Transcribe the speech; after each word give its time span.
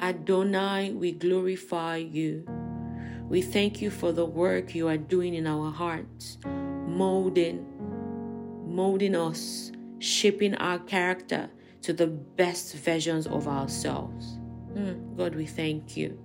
Adonai, 0.00 0.92
we 0.92 1.12
glorify 1.12 1.96
you. 1.96 2.46
We 3.28 3.42
thank 3.42 3.82
you 3.82 3.90
for 3.90 4.12
the 4.12 4.24
work 4.24 4.74
you 4.74 4.88
are 4.88 4.96
doing 4.96 5.34
in 5.34 5.46
our 5.46 5.70
hearts, 5.70 6.38
molding, 6.46 7.66
molding 8.64 9.14
us, 9.14 9.72
shaping 9.98 10.54
our 10.54 10.78
character 10.78 11.50
to 11.82 11.92
the 11.92 12.06
best 12.06 12.74
versions 12.76 13.26
of 13.26 13.48
ourselves. 13.48 14.38
Mm, 14.74 15.16
God, 15.16 15.34
we 15.34 15.46
thank 15.46 15.96
you. 15.96 16.18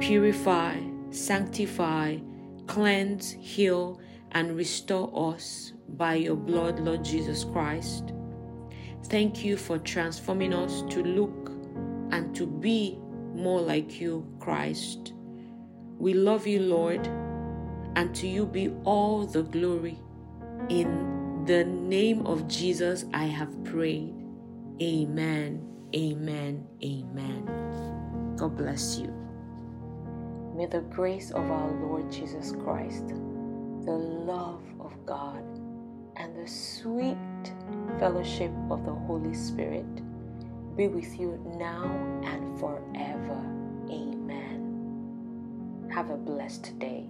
Purify, 0.00 0.78
sanctify, 1.10 2.18
cleanse, 2.66 3.32
heal, 3.32 4.00
and 4.32 4.56
restore 4.56 5.32
us 5.32 5.72
by 5.88 6.14
your 6.14 6.36
blood, 6.36 6.80
Lord 6.80 7.04
Jesus 7.04 7.44
Christ. 7.44 8.12
Thank 9.04 9.44
you 9.44 9.56
for 9.56 9.78
transforming 9.78 10.52
us 10.52 10.82
to 10.90 11.02
look 11.02 11.57
and 12.18 12.34
to 12.34 12.48
be 12.48 12.98
more 13.32 13.60
like 13.60 14.00
you, 14.00 14.26
Christ. 14.40 15.12
We 15.98 16.14
love 16.14 16.48
you, 16.48 16.58
Lord, 16.58 17.06
and 17.94 18.12
to 18.16 18.26
you 18.26 18.44
be 18.44 18.70
all 18.82 19.24
the 19.24 19.44
glory. 19.44 20.00
In 20.68 21.44
the 21.46 21.64
name 21.64 22.26
of 22.26 22.48
Jesus, 22.48 23.04
I 23.14 23.26
have 23.26 23.62
prayed. 23.62 24.14
Amen, 24.82 25.64
amen, 25.94 26.66
amen. 26.82 28.34
God 28.36 28.56
bless 28.56 28.98
you. 28.98 29.14
May 30.56 30.66
the 30.66 30.80
grace 30.80 31.30
of 31.30 31.48
our 31.48 31.70
Lord 31.70 32.10
Jesus 32.10 32.50
Christ, 32.64 33.06
the 33.86 33.92
love 33.92 34.64
of 34.80 34.92
God, 35.06 35.44
and 36.16 36.36
the 36.36 36.48
sweet 36.48 37.16
fellowship 38.00 38.50
of 38.70 38.84
the 38.84 38.94
Holy 39.06 39.34
Spirit 39.34 39.86
be 40.78 40.86
with 40.86 41.18
you 41.18 41.36
now 41.58 41.82
and 42.24 42.56
forever. 42.60 43.36
Amen. 43.90 45.90
Have 45.92 46.10
a 46.10 46.16
blessed 46.16 46.78
day. 46.78 47.07